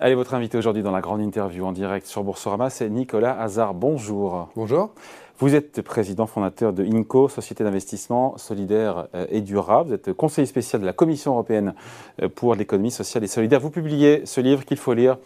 [0.00, 3.74] Allez, votre invité aujourd'hui dans la grande interview en direct sur Boursorama, c'est Nicolas Hazard.
[3.74, 4.48] Bonjour.
[4.54, 4.92] Bonjour.
[5.40, 9.90] Vous êtes président fondateur de INCO, Société d'investissement solidaire euh, et durable.
[9.90, 11.74] Vous êtes conseiller spécial de la Commission européenne
[12.20, 13.60] euh, pour l'économie sociale et solidaire.
[13.60, 15.16] Vous publiez ce livre qu'il faut lire.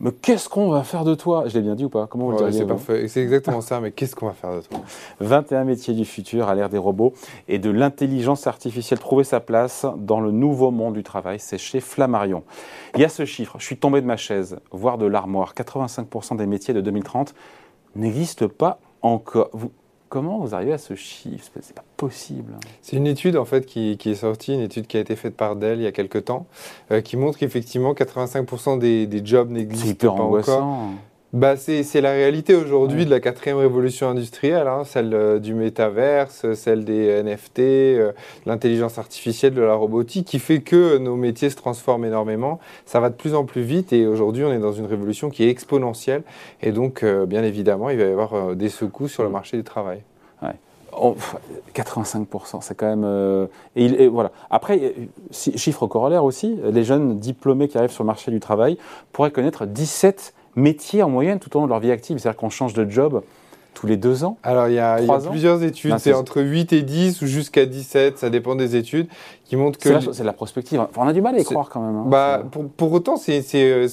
[0.00, 1.44] Mais qu'est-ce qu'on va faire de toi?
[1.46, 2.08] Je l'ai bien dit ou pas?
[2.08, 3.06] Comment vous le C'est parfait.
[3.06, 3.78] C'est exactement ça.
[3.78, 4.80] Mais qu'est-ce qu'on va faire de toi?
[5.20, 7.12] 21 métiers du futur à l'ère des robots
[7.46, 8.98] et de l'intelligence artificielle.
[8.98, 11.38] Trouver sa place dans le nouveau monde du travail.
[11.38, 12.42] C'est chez Flammarion.
[12.96, 13.54] Il y a ce chiffre.
[13.60, 15.54] Je suis tombé de ma chaise, voire de l'armoire.
[15.54, 17.34] 85% des métiers de 2030
[17.94, 19.50] n'existent pas encore.
[20.08, 21.50] comment vous arrivez à ce chiffre?
[21.60, 22.54] C'est pas possible.
[22.82, 25.56] C'est une étude en fait qui, est sortie, une étude qui a été faite par
[25.56, 26.46] Dell il y a quelques temps,
[26.90, 30.90] euh, qui montre qu'effectivement 85% des, des, jobs n'existent pas encore
[31.32, 36.54] bah, c'est la réalité aujourd'hui de la quatrième révolution industrielle, hein, celle euh, du métaverse,
[36.54, 38.12] celle des NFT, euh,
[38.46, 42.58] l'intelligence artificielle, de la robotique, qui fait que nos métiers se transforment énormément.
[42.84, 45.44] Ça va de plus en plus vite et aujourd'hui on est dans une révolution qui
[45.44, 46.24] est exponentielle
[46.62, 49.62] et donc euh, bien évidemment il va y avoir des secousses sur le marché du
[49.62, 50.02] travail.
[50.42, 50.54] Ouais.
[51.76, 53.48] 85%, c'est quand même.
[53.76, 54.32] et, voilà.
[54.50, 54.94] Après,
[55.30, 58.76] chiffre corollaire aussi, les jeunes diplômés qui arrivent sur le marché du travail
[59.12, 62.18] pourraient connaître 17 métiers en moyenne tout au long de leur vie active.
[62.18, 63.22] C'est-à-dire qu'on change de job
[63.74, 64.98] tous les deux ans Alors, il y a,
[65.30, 65.98] plusieurs études.
[65.98, 69.08] C'est entre 8 et 10 ou jusqu'à 17, ça dépend des études,
[69.50, 70.12] qui montrent que.
[70.12, 70.80] C'est la, prospective.
[70.96, 71.96] on a du mal à y croire quand même.
[71.96, 72.04] Hein.
[72.06, 72.44] Bah,
[72.76, 73.42] pour, autant, c'est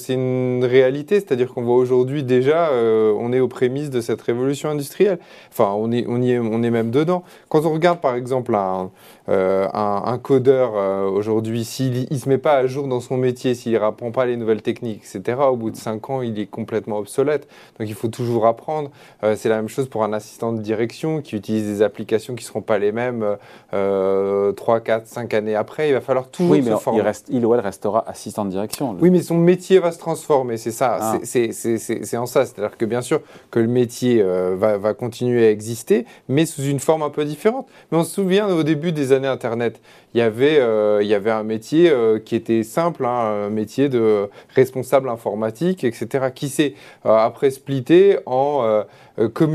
[0.08, 1.16] une réalité.
[1.16, 5.18] C'est-à-dire qu'on voit aujourd'hui déjà, euh, on est aux prémices de cette révolution industrielle.
[5.50, 7.24] Enfin, on est, on, y est, on est même dedans.
[7.48, 8.90] Quand on regarde, par exemple, un,
[9.28, 13.56] euh, un, codeur euh, aujourd'hui, s'il ne se met pas à jour dans son métier,
[13.56, 16.46] s'il ne apprend pas les nouvelles techniques, etc., au bout de 5 ans, il est
[16.46, 17.48] complètement obsolète.
[17.80, 18.90] Donc, il faut toujours apprendre.
[19.34, 22.48] c'est la même chose pour un assistant de direction qui utilise des applications qui ne
[22.48, 23.36] seront pas les mêmes
[23.72, 25.88] euh, 3, 4, 5 années après.
[25.88, 27.00] Il va falloir toujours oui, mais se former.
[27.00, 28.96] Il, reste, il ou elle restera assistant de direction.
[29.00, 30.56] Oui, mais son métier va se transformer.
[30.56, 30.98] C'est ça.
[31.00, 31.18] Ah.
[31.22, 32.46] C'est en ça.
[32.46, 33.20] C'est-à-dire que bien sûr
[33.50, 37.24] que le métier euh, va, va, continuer à exister, mais sous une forme un peu
[37.24, 37.68] différente.
[37.90, 39.80] Mais on se souvient au début des années Internet,
[40.14, 43.50] il y avait, euh, il y avait un métier euh, qui était simple, hein, un
[43.50, 46.74] métier de responsable informatique, etc., qui s'est
[47.04, 48.84] après splitté en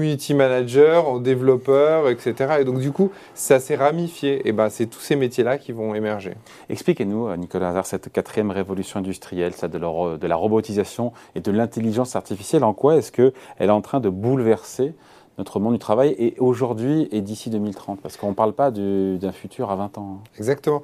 [0.03, 2.58] community manager, en développeur, etc.
[2.59, 4.46] Et donc, du coup, ça s'est ramifié.
[4.46, 6.34] Et ben, c'est tous ces métiers-là qui vont émerger.
[6.69, 9.78] Expliquez-nous, Nicolas Hazard, cette quatrième révolution industrielle, celle de,
[10.18, 12.66] de la robotisation et de l'intelligence artificielle.
[12.66, 14.94] En quoi est-ce qu'elle est en train de bouleverser
[15.38, 19.31] notre monde du travail et aujourd'hui et d'ici 2030 Parce qu'on ne parle pas d'un
[19.31, 20.20] futur à 20 ans.
[20.38, 20.84] Exactement.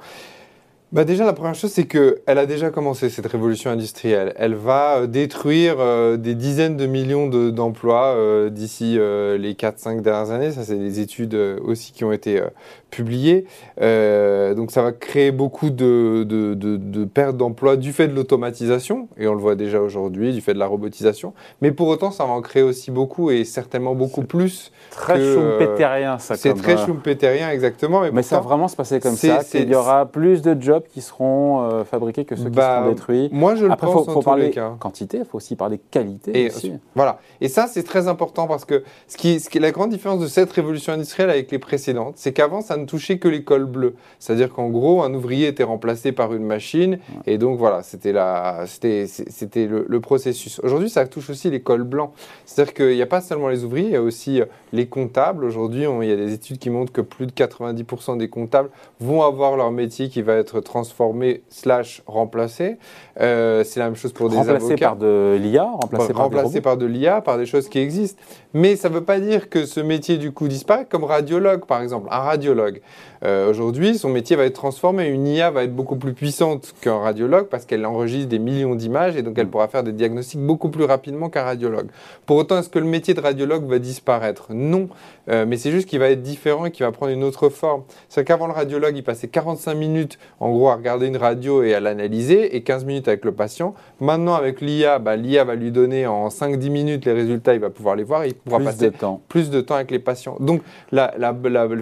[0.91, 4.33] Bah déjà, la première chose, c'est qu'elle a déjà commencé cette révolution industrielle.
[4.37, 10.31] Elle va euh, détruire euh, des dizaines de millions d'emplois euh, d'ici les 4-5 dernières
[10.31, 10.51] années.
[10.51, 12.41] Ça, c'est des études aussi qui ont été
[12.89, 13.45] publiées.
[13.77, 19.27] donc, ça va créer beaucoup de, de, de, pertes d'emplois du fait de l'automatisation, et
[19.27, 21.33] on le voit déjà aujourd'hui, du fait de la robotisation.
[21.61, 24.71] Mais pour autant, ça va en créer aussi beaucoup, et certainement beaucoup plus.
[24.89, 26.35] Très schumpeterien, ça.
[26.35, 28.01] C'est très schumpeterien, exactement.
[28.01, 30.78] Mais, mais ça va vraiment se passer comme ça, qu'il y aura plus de jobs
[30.87, 33.29] qui seront euh, fabriqués que ceux qui bah, seront détruits.
[33.31, 34.05] Moi, je le Après, pense.
[34.07, 36.45] Il faut, parler quantité, il faut aussi parler qualité.
[36.45, 36.73] Et, aussi.
[36.95, 37.19] Voilà.
[37.41, 40.19] Et ça, c'est très important parce que ce qui, ce qui est la grande différence
[40.19, 43.65] de cette révolution industrielle avec les précédentes, c'est qu'avant, ça ne touchait que les cols
[43.65, 43.95] bleus.
[44.19, 46.99] C'est-à-dire qu'en gros, un ouvrier était remplacé par une machine.
[47.25, 50.59] Et donc, voilà, c'était le, le processus.
[50.63, 52.11] Aujourd'hui, ça touche aussi les cols blancs.
[52.45, 55.43] C'est-à-dire qu'il n'y a pas seulement les ouvriers, il y a aussi euh, les comptables.
[55.43, 58.69] Aujourd'hui, il y a des études qui montrent que plus de 90% des comptables
[58.99, 62.77] vont avoir leur métier qui va être transformé slash remplacé.
[63.19, 66.77] Euh, c'est la même chose pour des remplacé par de l'IA, remplacé, par, remplacé par
[66.77, 68.21] de l'IA, par des choses qui existent.
[68.53, 71.81] Mais ça ne veut pas dire que ce métier du coup disparaît, comme radiologue par
[71.81, 72.07] exemple.
[72.11, 72.81] Un radiologue,
[73.23, 75.07] euh, aujourd'hui, son métier va être transformé.
[75.07, 79.15] Une IA va être beaucoup plus puissante qu'un radiologue parce qu'elle enregistre des millions d'images
[79.17, 81.87] et donc elle pourra faire des diagnostics beaucoup plus rapidement qu'un radiologue.
[82.25, 84.47] Pour autant, est-ce que le métier de radiologue va disparaître?
[84.51, 84.87] Non,
[85.29, 87.83] euh, mais c'est juste qu'il va être différent et qu'il va prendre une autre forme.
[88.07, 91.73] C'est qu'avant le radiologue, il passait 45 minutes en gros à regarder une radio et
[91.73, 93.73] à l'analyser et 15 minutes avec le patient.
[93.99, 97.69] Maintenant, avec l'IA, bah, l'IA va lui donner en 5-10 minutes les résultats, il va
[97.69, 98.91] pouvoir les voir, et il pourra passer
[99.27, 100.37] plus de temps avec les patients.
[100.39, 100.61] Donc,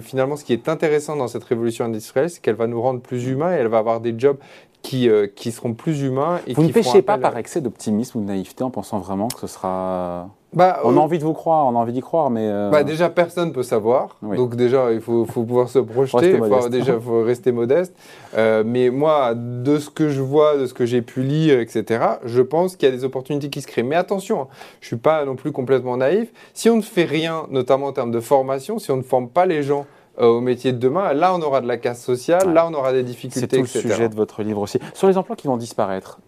[0.02, 3.26] finalement, ce qui est intéressant dans cette révolution industrielle, c'est qu'elle va nous rendre plus
[3.26, 4.38] humains et elle va avoir des jobs
[4.82, 6.40] qui, euh, qui seront plus humains.
[6.46, 9.40] Et Vous ne péchez pas par excès d'optimisme ou de naïveté en pensant vraiment que
[9.40, 12.30] ce sera bah, on a euh, envie de vous croire, on a envie d'y croire,
[12.30, 12.48] mais.
[12.48, 14.16] Euh, bah, déjà, personne ne peut savoir.
[14.22, 16.30] Donc, déjà, il faut, faut pouvoir se projeter.
[16.30, 17.94] Il faut déjà, faut rester modeste.
[18.36, 22.04] Euh, mais moi, de ce que je vois, de ce que j'ai pu lire, etc.,
[22.24, 23.82] je pense qu'il y a des opportunités qui se créent.
[23.82, 24.48] Mais attention, hein,
[24.80, 26.32] je ne suis pas non plus complètement naïf.
[26.54, 29.44] Si on ne fait rien, notamment en termes de formation, si on ne forme pas
[29.44, 29.84] les gens
[30.18, 33.04] au métier de demain, là, on aura de la casse sociale, là, on aura des
[33.04, 34.80] difficultés, C'est tout le sujet de votre livre aussi.
[34.94, 36.20] Sur les emplois qui vont disparaître,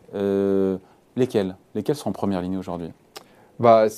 [1.17, 1.57] Lesquels?
[1.75, 2.93] Lesquels sont en première ligne aujourd'hui?
[3.61, 3.89] Bah,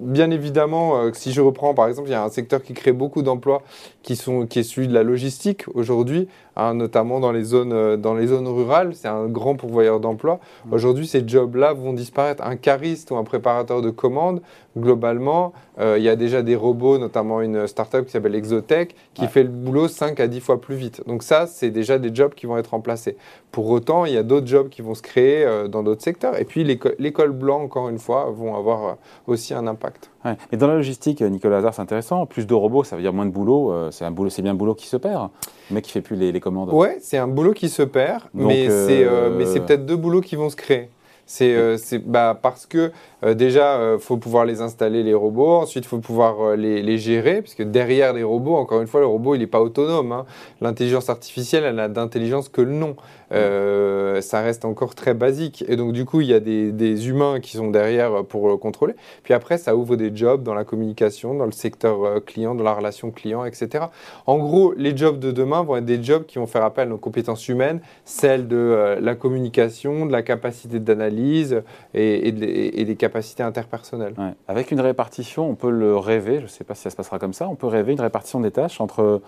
[0.00, 2.90] bien évidemment, euh, si je reprends par exemple, il y a un secteur qui crée
[2.90, 3.62] beaucoup d'emplois
[4.02, 6.26] qui, sont, qui est celui de la logistique aujourd'hui,
[6.56, 8.92] hein, notamment dans les, zones, euh, dans les zones rurales.
[8.96, 10.40] C'est un grand pourvoyeur d'emplois.
[10.66, 10.72] Mmh.
[10.72, 12.42] Aujourd'hui, ces jobs-là vont disparaître.
[12.44, 14.42] Un cariste ou un préparateur de commandes,
[14.76, 19.28] globalement, euh, il y a déjà des robots, notamment une startup qui s'appelle Exotech, qui
[19.28, 21.06] fait le boulot 5 à 10 fois plus vite.
[21.06, 23.16] Donc ça, c'est déjà des jobs qui vont être remplacés.
[23.52, 26.40] Pour autant, il y a d'autres jobs qui vont se créer dans d'autres secteurs.
[26.40, 28.92] Et puis, l'école blanc, encore une fois, vont avoir euh,
[29.26, 30.10] aussi un impact.
[30.24, 32.26] Mais dans la logistique, Nicolas Hazard, c'est intéressant.
[32.26, 33.72] Plus de robots, ça veut dire moins de boulot.
[33.72, 35.30] Euh, c'est un boulot, c'est bien un boulot qui se perd.
[35.70, 36.72] Le mec qui fait plus les, commandes.
[36.72, 40.20] Ouais, c'est un boulot qui se perd, mais c'est euh, mais c'est peut-être deux boulots
[40.20, 40.90] qui vont se créer.
[41.24, 42.92] C'est bah, parce que
[43.22, 45.62] déjà, il faut pouvoir les installer, les robots.
[45.62, 49.06] Ensuite, il faut pouvoir les, les, gérer, puisque derrière les robots, encore une fois, le
[49.06, 50.12] robot, il n'est pas autonome.
[50.12, 50.26] Hein.
[50.60, 52.96] L'intelligence artificielle, elle n'a d'intelligence que le nom.
[53.32, 55.64] Euh, ça reste encore très basique.
[55.68, 58.94] Et donc, du coup, il y a des, humains qui sont derrière pour le contrôler.
[59.22, 62.64] Puis après, ça ouvre des jobs dans la communication, dans le secteur euh, client, dans
[62.64, 63.86] la relation client, etc.
[64.26, 66.90] En gros, les jobs de demain vont être des jobs qui vont faire appel à
[66.90, 71.62] nos compétences humaines, celles de euh, la communication, de la capacité d'analyse
[71.94, 74.14] et, des capacités interpersonnelles.
[74.48, 77.18] Avec une répartition, on peut le rêver, je ne sais pas si ça se passera
[77.18, 79.20] comme ça, on peut rêver une répartition des tâches entre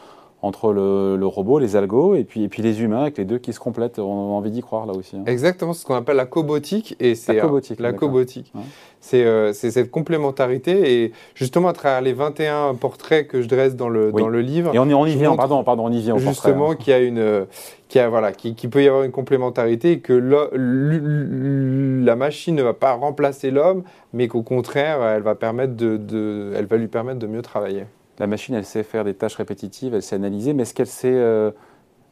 [0.44, 3.54] entre le, robot, les algos, et puis, et puis les humains, avec les deux qui
[3.54, 3.98] se complètent.
[3.98, 5.16] On a envie d'y croire là aussi.
[5.16, 5.22] Hein.
[5.26, 6.96] Exactement, c'est ce qu'on appelle la cobotique.
[7.00, 7.80] Et c'est, la cobotique.
[7.80, 8.52] la cobotique.
[9.14, 11.02] Euh, c'est, cette complémentarité.
[11.02, 14.74] Et justement, à travers les 21 portraits que je dresse dans le, dans le livre.
[14.74, 16.18] Et on, on y vient, pardon, pardon, on y vient.
[16.18, 16.76] Justement, hein.
[16.76, 17.46] qu'il y a une.
[17.88, 20.12] Qui a, voilà, qui, peut y avoir une complémentarité et que
[22.04, 26.66] la machine ne va pas remplacer l'homme, mais qu'au contraire, elle va, permettre de, elle
[26.66, 27.84] va lui permettre de mieux travailler
[28.18, 31.52] la machine, elle sait faire des tâches répétitives, elle sait analyser, mais est-ce qu'elle sait,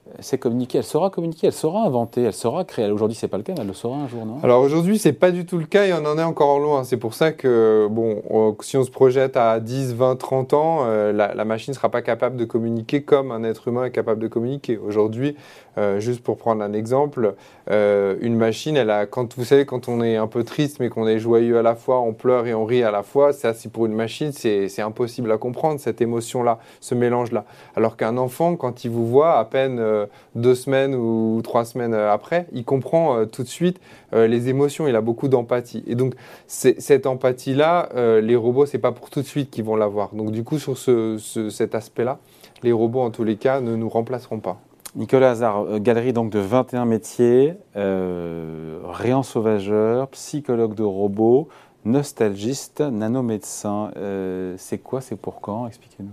[0.09, 2.91] euh, communiquer Elle saura communiquer, elle saura inventer, elle saura créer.
[2.91, 4.39] Aujourd'hui, c'est pas le cas, mais elle le saura un jour, non?
[4.43, 6.85] Alors aujourd'hui, c'est pas du tout le cas et on en est encore loin.
[6.85, 11.13] C'est pour ça que, bon, si on se projette à 10, 20, 30 ans, euh,
[11.13, 14.21] la, la, machine ne sera pas capable de communiquer comme un être humain est capable
[14.21, 14.79] de communiquer.
[14.79, 15.37] Aujourd'hui,
[15.79, 17.35] euh, juste pour prendre un exemple,
[17.71, 20.91] euh, une machine, elle a, quand vous savez, quand on est un peu triste mais
[20.91, 23.55] qu'on est joyeux à la fois, on pleure et on rit à la fois, ça,
[23.55, 27.45] c'est pour une machine, c'est impossible à comprendre cette émotion-là, ce mélange-là.
[27.75, 31.94] Alors qu'un enfant, quand il vous voit à peine euh, deux semaines ou trois semaines
[31.94, 33.81] après, il comprend tout de suite
[34.12, 34.87] les émotions.
[34.87, 35.83] Il a beaucoup d'empathie.
[35.87, 36.15] Et donc
[36.47, 37.89] cette empathie-là,
[38.21, 40.15] les robots, c'est pas pour tout de suite qu'ils vont l'avoir.
[40.15, 41.19] Donc du coup, sur ce,
[41.50, 42.19] cet aspect-là,
[42.62, 44.61] les robots, en tous les cas, ne nous remplaceront pas.
[44.94, 48.79] Nicolas Hazard, euh, galerie donc de 21 métiers, euh,
[49.23, 51.49] sauvageur, psychologue de robots,
[51.85, 53.91] nostalgiste, nanomédecin.
[53.97, 55.67] Euh, c'est quoi, c'est pour quand?
[55.67, 56.11] Expliquez-nous.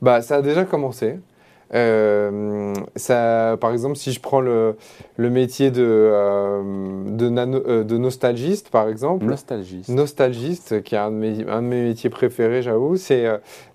[0.00, 1.18] Bah, ça a déjà commencé.
[1.74, 4.76] Euh, ça, par exemple, si je prends le,
[5.16, 6.62] le métier de, euh,
[7.06, 9.26] de, nano, euh, de, nostalgiste, par exemple.
[9.26, 9.88] Nostalgiste.
[9.88, 12.96] Nostalgiste, qui est un de mes, un de mes métiers préférés, j'avoue.
[12.96, 13.26] C'est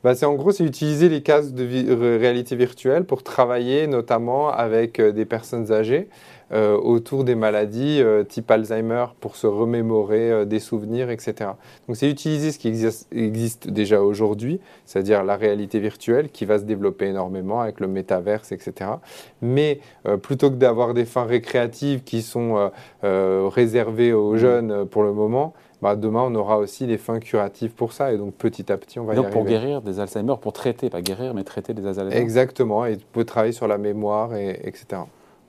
[0.04, 5.26] bah, en gros, c'est utiliser les cases de réalité virtuelle pour travailler notamment avec des
[5.26, 6.08] personnes âgées.
[6.54, 11.52] Euh, autour des maladies euh, type Alzheimer pour se remémorer euh, des souvenirs, etc.
[11.88, 16.64] Donc c'est utiliser ce qui existe, déjà aujourd'hui, c'est-à-dire la réalité virtuelle qui va se
[16.64, 18.92] développer énormément avec le métaverse, etc.
[19.42, 19.80] Mais
[20.22, 24.38] plutôt que d'avoir des fins récréatives qui sont réservées aux mmh.
[24.38, 28.12] jeunes pour le moment, bah, demain, on aura aussi des fins curatives pour ça.
[28.14, 29.40] Et donc, petit à petit, on va donc y arriver.
[29.40, 32.16] pour guérir des Alzheimer, pour traiter, pas guérir, mais traiter des Alzheimer.
[32.16, 32.86] Exactement.
[32.86, 35.02] Et on peut travailler sur la mémoire, et, etc.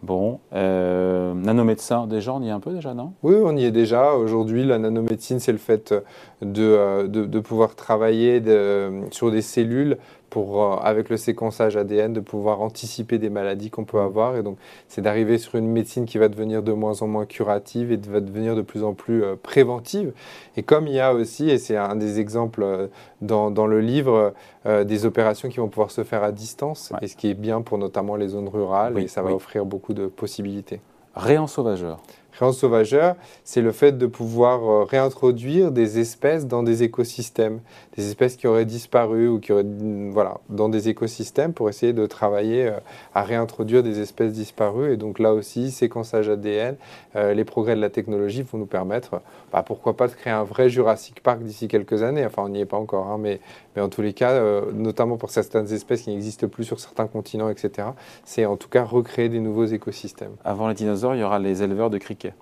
[0.02, 3.12] Bon, euh, nanomédecin, déjà, on y est un peu déjà, non?
[3.22, 4.14] Oui, on y est déjà.
[4.14, 5.94] Aujourd'hui, la nanomédecine, c'est le fait
[6.40, 8.42] de, euh, pouvoir travailler
[9.12, 9.98] sur des cellules
[10.32, 14.34] pour, euh, avec le séquençage ADN, de pouvoir anticiper des maladies qu'on peut avoir.
[14.38, 14.56] Et donc,
[14.88, 18.20] c'est d'arriver sur une médecine qui va devenir de moins en moins curative et va
[18.20, 20.14] devenir de plus en plus euh, préventive.
[20.56, 22.86] Et comme il y a aussi, et c'est un des exemples euh,
[23.20, 24.32] dans, dans le livre,
[24.64, 27.78] des opérations qui vont pouvoir se faire à distance, et ce qui est bien pour
[27.78, 30.80] notamment les zones rurales, et ça va offrir beaucoup de possibilités.
[31.14, 32.00] Réensauvageur
[32.50, 37.60] sauvageur, c'est le fait de pouvoir euh, réintroduire des espèces dans des écosystèmes,
[37.96, 39.66] des espèces qui auraient disparu ou qui auraient,
[40.10, 42.80] voilà, dans des écosystèmes pour essayer de travailler euh,
[43.14, 44.92] à réintroduire des espèces disparues.
[44.92, 46.74] Et donc là aussi, séquençage ADN,
[47.14, 49.20] euh, les progrès de la technologie vont nous permettre,
[49.52, 52.26] bah, pourquoi pas, de créer un vrai Jurassic Park d'ici quelques années.
[52.26, 53.40] Enfin, on n'y est pas encore, hein, mais,
[53.74, 54.40] mais en tous les cas,
[54.72, 57.88] notamment pour certaines espèces qui n'existent plus sur certains continents, etc.,
[58.24, 60.32] c'est en tout cas recréer des nouveaux écosystèmes.
[60.44, 62.34] Avant les dinosaures, il y aura les éleveurs de criquets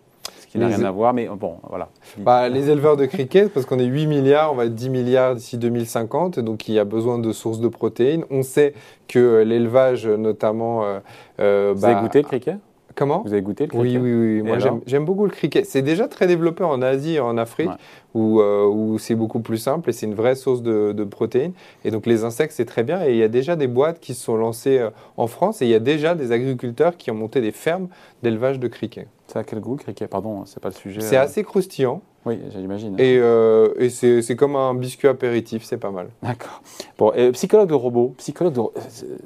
[0.50, 1.88] qui n'a rien à voir, mais bon, voilà.
[2.18, 5.36] Bah, les éleveurs de cricket, parce qu'on est 8 milliards, on va être 10 milliards
[5.36, 8.24] d'ici 2050, donc il y a besoin de sources de protéines.
[8.30, 8.74] On sait
[9.06, 10.84] que l'élevage, notamment...
[10.84, 10.98] Euh,
[11.38, 12.56] euh, Vous avez bah, goûté le cricket
[12.96, 13.22] Comment?
[13.24, 14.38] Vous avez goûté le Oui, cricket oui, oui.
[14.38, 15.64] Et Moi, j'aime- beaucoup le cricket.
[15.64, 17.76] C'est déjà très développé en Asie et en Afrique, Ouais.
[18.14, 21.52] Où, euh, où c'est beaucoup plus simple et c'est une vraie source de, de protéines.
[21.84, 23.04] Et donc, les insectes, c'est très bien.
[23.06, 25.66] Et il y a déjà des boîtes qui se sont lancées euh, en France et
[25.66, 27.88] il y a déjà des agriculteurs qui ont monté des fermes
[28.22, 29.06] d'élevage de cricket.
[29.28, 31.00] Ça a quel goût le cricket Pardon, c'est pas le sujet.
[31.00, 32.96] C'est euh, assez croustillant Oui, j'imagine.
[32.98, 36.08] et, euh, et c'est comme un biscuit apéritif, c'est pas mal.
[36.20, 36.60] D'accord.
[36.98, 38.14] Bon, et psychologue de robot.
[38.18, 38.60] Psychologue de.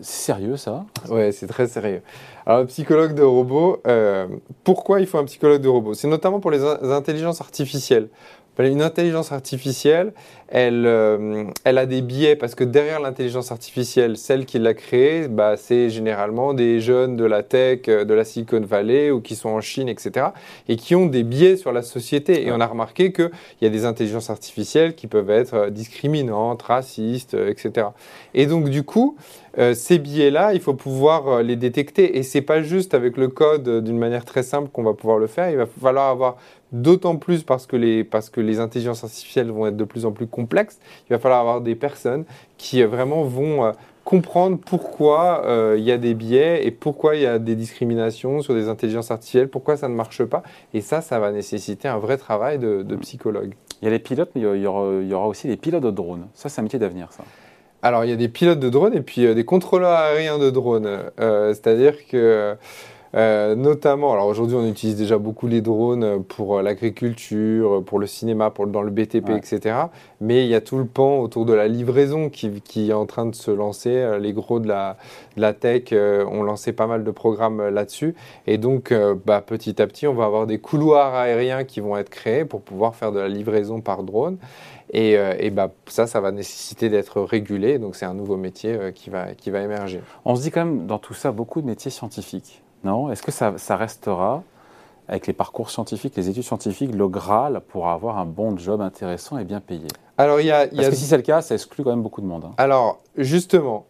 [0.02, 0.84] sérieux ça?
[1.08, 2.02] Ouais, c'est très sérieux.
[2.44, 4.26] Alors, psychologue de robot, euh,
[4.62, 8.08] pourquoi il faut un psychologue de robot C'est notamment pour les in- intelligences artificielles.
[8.58, 10.12] Une intelligence artificielle,
[10.48, 15.26] elle, euh, elle a des biais parce que derrière l'intelligence artificielle, celle qui l'a créée,
[15.26, 19.34] bah, c'est généralement des jeunes de la tech, euh, de la Silicon Valley ou qui
[19.34, 20.26] sont en Chine, etc.
[20.68, 22.46] et qui ont des biais sur la société.
[22.46, 23.30] Et on a remarqué qu'il
[23.62, 27.88] y a des intelligences artificielles qui peuvent être euh, discriminantes, racistes, etc.
[28.34, 29.16] Et donc, du coup,
[29.58, 32.18] euh, ces biais-là, il faut pouvoir les détecter.
[32.18, 35.26] Et c'est pas juste avec le code d'une manière très simple qu'on va pouvoir le
[35.26, 35.50] faire.
[35.50, 36.36] Il va falloir avoir
[36.74, 40.12] d'autant plus parce que, les, parce que les intelligences artificielles vont être de plus en
[40.12, 40.78] plus complexes.
[41.08, 42.24] Il va falloir avoir des personnes
[42.58, 43.72] qui euh, vraiment vont euh,
[44.04, 48.42] comprendre pourquoi euh, il y a des biais et pourquoi il y a des discriminations
[48.42, 50.42] sur des intelligences artificielles, pourquoi ça ne marche pas.
[50.74, 53.54] Et ça, ça va nécessiter un vrai travail de, de psychologue.
[53.80, 55.84] Il y a les pilotes, mais il y aura, il y aura aussi les pilotes
[55.84, 56.26] de drones.
[56.34, 57.24] Ça, c'est un métier d'avenir, ça.
[57.84, 60.48] Alors, il y a des pilotes de drones et puis euh, des contrôleurs aériens de
[60.48, 60.88] drones.
[61.20, 62.56] Euh, C'est-à-dire que,
[63.14, 68.06] euh, notamment, alors aujourd'hui, on utilise déjà beaucoup les drones pour euh, l'agriculture, pour le
[68.06, 69.36] cinéma, pour, dans le BTP, Ouais.
[69.36, 69.76] etc.
[70.20, 73.06] Mais il y a tout le pan autour de la livraison qui, qui est en
[73.06, 73.90] train de se lancer.
[73.94, 74.96] Euh, Les gros de la,
[75.36, 78.16] de la tech euh, ont lancé pas mal de programmes là-dessus.
[78.48, 81.96] Et donc, euh, bah, petit à petit, on va avoir des couloirs aériens qui vont
[81.96, 84.38] être créés pour pouvoir faire de la livraison par drone.
[84.92, 87.78] Et, euh, et bah, ça, ça va nécessiter d'être régulé.
[87.78, 90.00] Donc, c'est un nouveau métier euh, qui, va, qui va émerger.
[90.24, 92.63] On se dit quand même dans tout ça beaucoup de métiers scientifiques.
[92.84, 94.42] Non Est-ce que ça, ça restera,
[95.08, 99.38] avec les parcours scientifiques, les études scientifiques, le Graal pour avoir un bon job intéressant
[99.38, 99.86] et bien payé?
[100.18, 101.90] Alors, il y a, y Parce a- que si c'est le cas, ça exclut quand
[101.90, 102.44] même beaucoup de monde.
[102.44, 102.52] hein.
[102.58, 103.86] Alors, justement,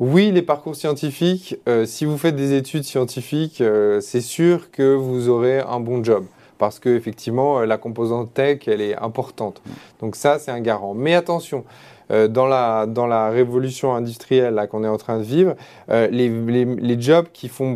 [0.00, 4.94] oui, les parcours scientifiques, euh, si vous faites des études scientifiques, euh, c'est sûr que
[4.94, 6.24] vous aurez un bon job.
[6.58, 9.62] Parce que effectivement, euh, la composante tech, elle est importante.
[10.00, 10.94] Donc ça, c'est un garant.
[10.94, 11.64] Mais attention,
[12.12, 15.54] euh, dans, la, dans la révolution industrielle qu'on est en train de vivre,
[15.90, 17.74] euh, les, les- les jobs qui font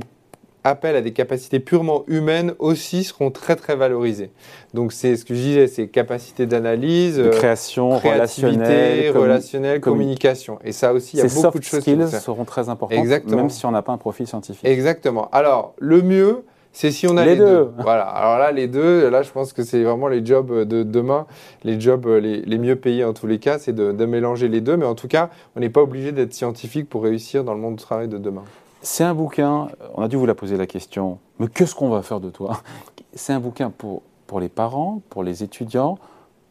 [0.68, 4.30] appel à des capacités purement humaines aussi seront très très valorisés.
[4.74, 9.82] Donc c'est ce que je disais, c'est capacités d'analyse, De euh, création, relationnelle, relationnelle, commu-
[9.82, 10.58] communication.
[10.64, 12.20] Et ça aussi, il y a Ces beaucoup soft de choses skills qu'il faut faire.
[12.20, 13.36] seront très importantes, Exactement.
[13.36, 14.64] même si on n'a pas un profil scientifique.
[14.66, 15.28] Exactement.
[15.32, 16.42] Alors, le mieux,
[16.72, 17.44] c'est si on a Les les, deux.
[17.46, 17.70] deux.
[17.78, 18.02] Voilà.
[18.04, 21.26] Alors là, les deux, là, je pense que c'est vraiment les jobs de demain,
[21.64, 24.60] les jobs les, les mieux payés en tous les cas, c'est de, de mélanger les
[24.60, 24.76] deux.
[24.76, 27.76] Mais en tout cas, on n'est pas obligé d'être scientifique pour réussir dans le monde
[27.76, 28.44] du travail de demain.
[28.86, 29.66] C'est un bouquin,
[29.96, 32.62] on a dû vous la poser la question, mais qu'est-ce qu'on va faire de toi
[33.14, 35.98] C'est un bouquin pour, pour les parents, pour les étudiants,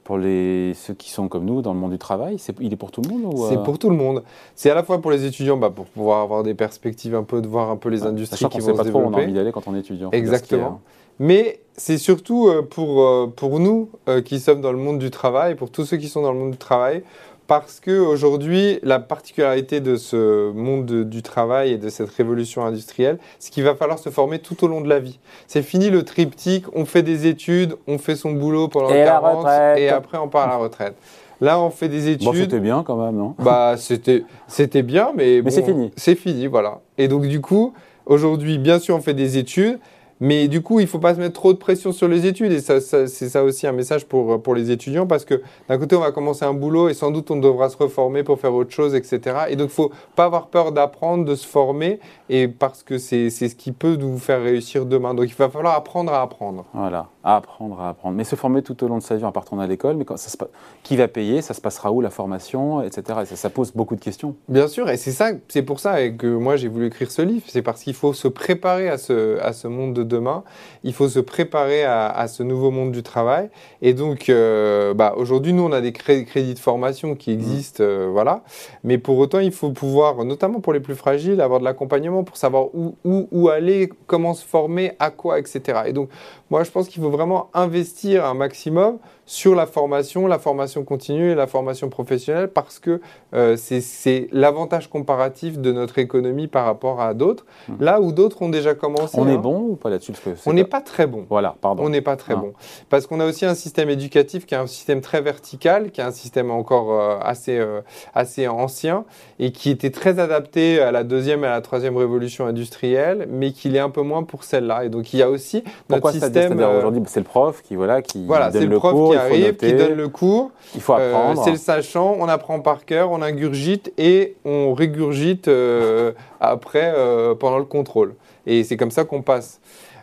[0.04, 2.38] pour les, ceux qui sont comme nous dans le monde du travail.
[2.38, 4.22] C'est, il est pour tout le monde C'est euh, pour tout le monde.
[4.54, 7.42] C'est à la fois pour les étudiants, bah, pour pouvoir avoir des perspectives un peu,
[7.42, 9.13] de voir un peu les industries Sachant qui qu'on vont sait se pas trop on
[9.13, 10.10] a envie d'aller quand on est étudiant.
[10.12, 10.82] Exactement.
[11.20, 13.88] Mais c'est surtout euh, pour, euh, pour nous
[14.25, 16.51] qui sommes dans le monde du travail, pour tous ceux qui sont dans le monde
[16.51, 17.01] du travail,
[17.48, 23.18] parce qu'aujourd'hui, la particularité de ce monde de- du travail et de cette révolution industrielle,
[23.40, 25.20] c'est qu'il va falloir se former tout au long de la vie.
[25.48, 29.06] C'est fini le triptyque, on fait des études, on fait son boulot pendant Et la
[29.06, 29.78] 40 retraite.
[29.80, 30.96] et après on part à la retraite.
[31.42, 32.44] Là, on fait des Bon, études.
[32.44, 33.36] c'était bien quand même, non?
[33.40, 35.92] Bah, c'était, c'était bien, mais, Mais c'est fini.
[35.98, 36.80] C'est fini, voilà.
[36.98, 37.74] Et donc, du coup,
[38.06, 39.78] aujourd'hui, bien sûr, on fait des études,
[40.22, 42.51] mais du coup, il faut pas se mettre trop de pression sur les études.
[42.51, 42.79] Et c'est
[43.10, 46.45] ça aussi un message pour, pour les étudiants, parce que d'un côté, on va commencer
[46.45, 49.19] un boulot et sans doute, on devra se reformer pour faire autre chose, etc.
[49.50, 53.29] Et donc, il faut pas avoir peur d'apprendre, de se former, et parce que c'est,
[53.29, 55.13] ce qui peut nous faire réussir demain.
[55.13, 56.65] Donc, il va falloir apprendre à apprendre.
[56.74, 58.15] Voilà, à apprendre, à apprendre.
[58.15, 60.17] Mais se former tout au long de sa vie en partant à l'école, mais quand
[60.17, 60.48] ça se pa-
[60.84, 63.20] qui va payer Ça se passera où la formation, etc.
[63.24, 64.36] Et ça, ça pose beaucoup de questions.
[64.50, 67.44] Bien sûr, et c'est ça, c'est pour ça que moi j'ai voulu écrire ce livre.
[67.48, 70.44] C'est parce qu'il faut se préparer à ce, à ce monde de demain.
[70.84, 73.50] Il faut se préparer à, à ce nouveau monde du travail.
[73.82, 77.84] Et donc, euh, bah, aujourd'hui, nous, on a des cré- crédits de formation qui existent,
[77.84, 78.41] euh, voilà.
[78.84, 82.38] Mais pour autant, il faut pouvoir, notamment pour les plus fragiles, avoir de l'accompagnement pour
[82.38, 85.81] savoir où, où, où aller, comment se former, à quoi, etc.
[85.86, 86.10] Et donc,
[86.50, 91.31] moi, je pense qu'il faut vraiment investir un maximum sur la formation, la formation continue
[91.31, 93.01] et la formation professionnelle parce que
[93.34, 97.45] euh, c'est l'avantage comparatif de notre économie par rapport à d'autres.
[97.67, 97.84] Hmm.
[97.84, 99.17] Là où d'autres ont déjà commencé.
[99.19, 99.38] On est hein.
[99.38, 100.13] bon ou pas là-dessus?
[100.45, 100.81] On n'est pas...
[100.81, 101.25] très bon.
[101.29, 101.84] Voilà, pardon.
[101.84, 102.38] On n'est pas très ah.
[102.38, 102.53] bon.
[102.89, 106.03] Parce qu'on a aussi un système éducatif qui est un système très vertical, qui est
[106.03, 107.81] un système encore euh, assez, euh,
[108.13, 109.05] assez ancien
[109.39, 112.05] et qui était très adapté à la deuxième et à la troisième révolution
[112.46, 114.86] industrielle, mais qui est un peu moins pour celle-là.
[114.86, 116.60] Et donc il y a aussi Pourquoi notre système.
[116.60, 119.96] aujourd'hui, c'est le prof qui voilà qui voilà, donne le cours qui arrive, qui donne
[119.96, 120.52] le cours.
[120.74, 121.44] Il faut euh, apprendre.
[121.44, 127.36] c'est le sachant, on apprend par cœur, on ingurgite et on régurgite euh, après euh,
[127.36, 128.16] pendant le contrôle.
[128.46, 129.60] Et c'est comme ça qu'on passe.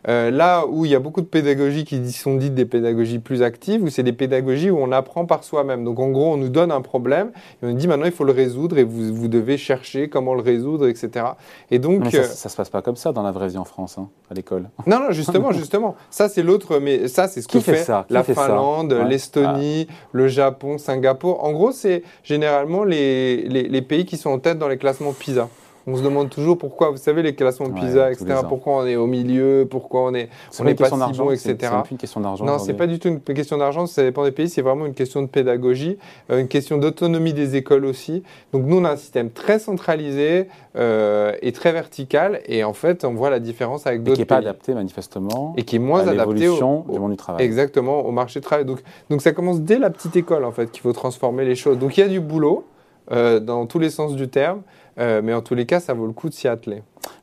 [0.09, 3.43] Euh, là où il y a beaucoup de pédagogies qui sont dites des pédagogies plus
[3.43, 5.85] actives, où c'est des pédagogies où on apprend par soi-même.
[5.85, 7.31] Donc en gros, on nous donne un problème
[7.63, 10.35] et on nous dit maintenant il faut le résoudre et vous, vous devez chercher comment
[10.35, 11.27] le résoudre, etc.
[11.71, 13.97] Et donc ça, ça, se passe pas comme ça dans la vraie vie en France,
[13.99, 14.69] hein, à l'école.
[14.87, 15.95] Non, non, justement, justement.
[16.11, 19.95] Ça c'est l'autre, mais ça c'est ce que fait, la Finlande, l'Estonie, ah.
[20.13, 21.45] le Japon, Singapour.
[21.45, 25.13] En gros, c'est généralement les, les, les pays qui sont en tête dans les classements
[25.13, 25.49] PISA.
[25.87, 28.97] On se demande toujours pourquoi, vous savez, les classements de PISA, etc., pourquoi on est
[28.97, 30.29] au milieu, pourquoi on est,
[30.61, 31.57] on est pas si bon, etc.
[31.61, 32.45] C'est une question d'argent.
[32.45, 34.95] Non, c'est pas du tout une question d'argent, ça dépend des pays, c'est vraiment une
[34.95, 35.99] question de pédagogie,
[36.31, 38.23] euh, une question d'autonomie des écoles aussi.
[38.53, 43.05] Donc nous, on a un système très centralisé euh, et très vertical, et en fait,
[43.05, 44.27] on voit la différence avec d'autres pays.
[44.27, 45.55] qui n'est pas adapté manifestement.
[45.57, 46.57] Et qui est moins à adapté au,
[46.89, 47.45] du monde du travail.
[47.45, 48.65] Exactement, au marché du travail.
[48.65, 51.79] Donc, donc ça commence dès la petite école, en fait, qu'il faut transformer les choses.
[51.79, 52.67] Donc il y a du boulot.
[53.11, 54.63] Euh, dans tous les sens du terme.
[54.99, 56.83] Euh, mais en tous les cas, ça vaut le coup de s'y atteler.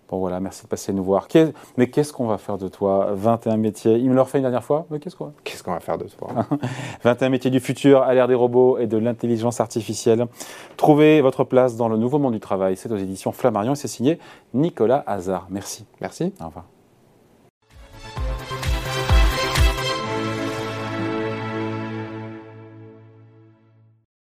[0.09, 1.27] Bon voilà, merci de passer nous voir.
[1.77, 3.97] Mais qu'est-ce qu'on va faire de toi 21 métiers?
[3.97, 6.05] Il me l'a refait une dernière fois, mais qu'est-ce qu'on Qu'est-ce qu'on va faire de
[6.05, 6.29] toi?
[7.03, 10.25] 21 métiers du futur à l'ère des robots et de l'intelligence artificielle.
[10.77, 12.75] Trouvez votre place dans le nouveau monde du travail.
[12.75, 14.17] C'est aux éditions Flammarion et c'est signé
[14.55, 15.45] Nicolas Hazard.
[15.51, 15.85] Merci.
[16.01, 16.33] Merci.
[16.41, 16.78] Au revoir.